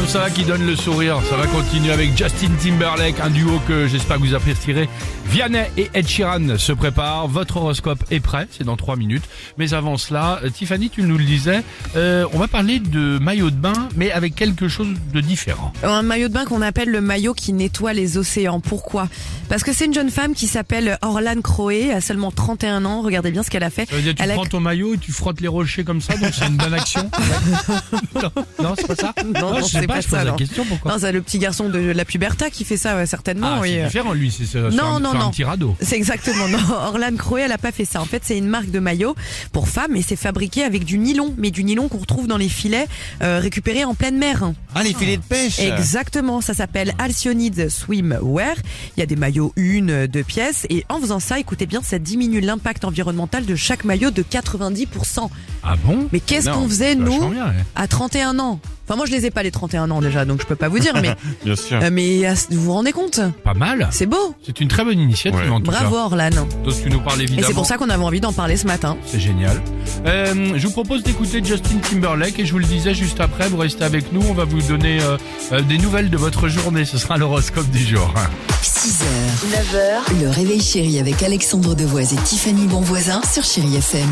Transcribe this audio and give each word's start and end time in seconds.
Comme 0.00 0.08
ça 0.08 0.30
qui 0.30 0.44
donnent 0.44 0.66
le 0.66 0.76
sourire. 0.76 1.18
Ça 1.28 1.36
va 1.36 1.46
continuer 1.46 1.92
avec 1.92 2.16
Justin 2.16 2.48
Timberlake, 2.62 3.20
un 3.20 3.28
duo 3.28 3.60
que 3.68 3.86
j'espère 3.86 4.16
que 4.16 4.22
vous 4.22 4.34
apprécierez. 4.34 4.88
Vianney 5.26 5.66
et 5.76 5.90
Ed 5.94 6.08
Sheeran 6.08 6.56
se 6.58 6.72
préparent. 6.72 7.28
Votre 7.28 7.58
horoscope 7.58 8.02
est 8.10 8.18
prêt, 8.20 8.48
c'est 8.50 8.64
dans 8.64 8.76
3 8.76 8.96
minutes. 8.96 9.22
Mais 9.58 9.74
avant 9.74 9.96
cela, 9.98 10.40
euh, 10.42 10.48
Tiffany, 10.48 10.88
tu 10.90 11.02
nous 11.02 11.18
le 11.18 11.24
disais, 11.24 11.62
euh, 11.96 12.24
on 12.32 12.38
va 12.38 12.48
parler 12.48 12.80
de 12.80 13.18
maillot 13.20 13.50
de 13.50 13.56
bain, 13.56 13.88
mais 13.94 14.10
avec 14.10 14.34
quelque 14.34 14.68
chose 14.68 14.88
de 15.12 15.20
différent. 15.20 15.72
Un 15.84 16.02
maillot 16.02 16.28
de 16.28 16.32
bain 16.32 16.46
qu'on 16.46 16.62
appelle 16.62 16.88
le 16.88 17.00
maillot 17.02 17.34
qui 17.34 17.52
nettoie 17.52 17.92
les 17.92 18.16
océans. 18.16 18.58
Pourquoi? 18.60 19.06
Parce 19.50 19.62
que 19.62 19.72
c'est 19.72 19.84
une 19.84 19.94
jeune 19.94 20.10
femme 20.10 20.32
qui 20.34 20.46
s'appelle 20.46 20.98
Orlan 21.02 21.40
Croé, 21.42 21.92
a 21.92 22.00
seulement 22.00 22.30
31 22.32 22.84
ans. 22.86 23.02
Regardez 23.02 23.30
bien 23.30 23.42
ce 23.42 23.50
qu'elle 23.50 23.62
a 23.64 23.70
fait. 23.70 23.88
Ça 23.88 23.96
veut 23.96 24.02
dire 24.02 24.14
tu 24.14 24.22
Elle 24.22 24.30
a- 24.32 24.34
prends 24.34 24.46
ton 24.46 24.60
maillot 24.60 24.94
et 24.94 24.98
tu 24.98 25.12
frottes 25.12 25.40
les 25.42 25.48
rochers 25.48 25.84
comme 25.84 26.00
ça, 26.00 26.16
donc 26.16 26.30
c'est 26.32 26.46
une 26.46 26.56
bonne 26.56 26.74
action 26.74 27.08
Non, 28.14 28.30
non, 28.62 28.74
c'est 28.76 28.86
pas 28.88 28.94
ça 28.96 29.14
Non, 29.24 29.52
non, 29.58 29.62
sais 29.62 29.80
c'est 29.80 29.86
pas, 29.90 29.94
pas 29.96 30.00
je 30.00 30.08
pose 30.08 30.18
ça, 30.18 30.24
la 30.24 30.30
non. 30.32 30.36
question, 30.36 30.64
pourquoi 30.66 30.92
Non, 30.92 30.98
c'est 31.00 31.12
le 31.12 31.22
petit 31.22 31.38
garçon 31.38 31.68
de 31.68 31.78
la 31.78 32.04
puberta 32.04 32.50
qui 32.50 32.64
fait 32.64 32.76
ça, 32.76 32.96
ouais, 32.96 33.06
certainement. 33.06 33.54
Ah, 33.56 33.58
oui. 33.60 33.74
c'est 33.74 33.84
différent, 33.84 34.12
lui, 34.12 34.30
c'est 34.30 34.46
sur, 34.46 34.70
Non, 34.72 34.96
un, 34.96 35.00
non, 35.00 35.10
sur 35.10 35.20
un 35.20 35.24
non. 35.24 35.30
petit 35.30 35.44
radeau. 35.44 35.76
C'est 35.80 35.96
exactement 35.96 36.48
non. 36.48 36.58
Orlan 36.70 37.16
Croé, 37.16 37.42
elle 37.42 37.52
a 37.52 37.58
pas 37.58 37.72
fait 37.72 37.84
ça. 37.84 38.00
En 38.00 38.04
fait, 38.04 38.22
c'est 38.24 38.38
une 38.38 38.46
marque 38.48 38.70
de 38.70 38.78
maillot 38.78 39.14
pour 39.52 39.68
femmes 39.68 39.96
et 39.96 40.02
c'est 40.02 40.16
fabriqué 40.16 40.64
avec 40.64 40.84
du 40.84 40.98
nylon, 40.98 41.34
mais 41.38 41.50
du 41.50 41.64
nylon 41.64 41.88
qu'on 41.88 41.98
retrouve 41.98 42.26
dans 42.26 42.36
les 42.36 42.48
filets 42.48 42.86
euh, 43.22 43.38
récupérés 43.40 43.84
en 43.84 43.94
pleine 43.94 44.18
mer. 44.18 44.52
Ah, 44.74 44.82
les 44.82 44.94
filets 44.94 45.16
de 45.16 45.22
pêche 45.22 45.58
Exactement, 45.58 46.40
ça 46.40 46.54
s'appelle 46.54 46.94
Alcyonid 46.98 47.68
Swimwear. 47.68 48.54
Il 48.96 49.00
y 49.00 49.02
a 49.02 49.06
des 49.06 49.16
maillots 49.16 49.52
une, 49.56 50.06
deux 50.06 50.22
pièces 50.24 50.66
et 50.70 50.84
en 50.88 51.00
faisant 51.00 51.20
ça, 51.20 51.38
écoutez 51.38 51.66
bien, 51.66 51.80
ça 51.82 51.98
diminue 51.98 52.40
l'impact 52.40 52.84
environnemental 52.84 53.44
de 53.46 53.56
chaque 53.56 53.84
maillot 53.84 54.10
de 54.10 54.22
90%. 54.22 55.28
Ah 55.62 55.76
bon? 55.84 56.08
Mais 56.12 56.20
qu'est-ce 56.20 56.48
Non, 56.48 56.54
qu'on 56.54 56.68
faisait 56.68 56.94
nous 56.94 57.06
vachement 57.12 57.28
bien, 57.30 57.46
ouais. 57.48 57.64
à 57.76 57.86
31 57.88 58.38
ans? 58.38 58.60
Enfin 58.90 58.96
moi 58.96 59.06
je 59.06 59.12
les 59.12 59.24
ai 59.24 59.30
pas 59.30 59.44
les 59.44 59.52
31 59.52 59.88
ans 59.92 60.00
déjà 60.00 60.24
donc 60.24 60.40
je 60.40 60.46
peux 60.46 60.56
pas 60.56 60.68
vous 60.68 60.80
dire 60.80 60.94
mais 61.00 61.14
Bien 61.44 61.54
sûr. 61.54 61.78
euh, 61.80 61.90
mais 61.92 62.26
à- 62.26 62.34
vous 62.50 62.60
vous 62.60 62.72
rendez 62.72 62.90
compte 62.90 63.20
Pas 63.44 63.54
mal. 63.54 63.86
C'est 63.92 64.06
beau. 64.06 64.34
C'est 64.44 64.60
une 64.60 64.66
très 64.66 64.84
bonne 64.84 64.98
initiative 64.98 65.38
Ouais. 65.40 65.48
en 65.48 65.60
tout 65.60 65.70
Bravo 65.70 65.94
cas. 65.94 66.02
Orlan. 66.06 66.30
Donc 66.64 66.74
tu 66.82 66.90
nous 66.90 66.98
parles 67.00 67.20
Et 67.20 67.22
évidemment. 67.22 67.46
c'est 67.46 67.54
pour 67.54 67.66
ça 67.66 67.76
qu'on 67.78 67.88
avait 67.88 68.02
envie 68.02 68.20
d'en 68.20 68.32
parler 68.32 68.56
ce 68.56 68.66
matin. 68.66 68.96
C'est 69.06 69.20
génial. 69.20 69.62
Euh, 70.06 70.54
je 70.56 70.66
vous 70.66 70.72
propose 70.72 71.04
d'écouter 71.04 71.40
Justin 71.44 71.76
Timberlake 71.88 72.40
et 72.40 72.44
je 72.46 72.50
vous 72.50 72.58
le 72.58 72.64
disais 72.64 72.92
juste 72.92 73.20
après, 73.20 73.48
vous 73.48 73.58
restez 73.58 73.84
avec 73.84 74.12
nous, 74.12 74.22
on 74.28 74.34
va 74.34 74.42
vous 74.44 74.60
donner 74.62 75.00
euh, 75.02 75.16
euh, 75.52 75.60
des 75.60 75.78
nouvelles 75.78 76.10
de 76.10 76.16
votre 76.16 76.48
journée. 76.48 76.84
Ce 76.84 76.98
sera 76.98 77.16
l'horoscope 77.16 77.70
du 77.70 77.78
jour. 77.86 78.12
6h, 78.60 79.04
9h, 79.52 80.20
le 80.20 80.30
réveil 80.30 80.60
chéri 80.60 80.98
avec 80.98 81.22
Alexandre 81.22 81.76
Devoise 81.76 82.12
et 82.12 82.16
Tiffany 82.16 82.66
Bonvoisin 82.66 83.20
sur 83.32 83.44
Chéri 83.44 83.76
FM. 83.76 84.08